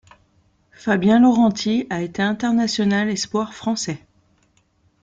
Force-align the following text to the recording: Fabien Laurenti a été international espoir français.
Fabien 0.71 1.19
Laurenti 1.19 1.85
a 1.91 2.01
été 2.01 2.23
international 2.23 3.11
espoir 3.11 3.53
français. 3.53 4.03